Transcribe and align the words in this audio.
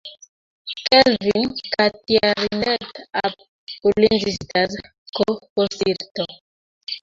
Kelvin 0.79 1.45
katiarindet 1.73 2.91
ab 3.23 3.33
Ulinzi 3.87 4.31
stars 4.39 4.73
ko 5.15 5.25
kosirto 5.53 6.23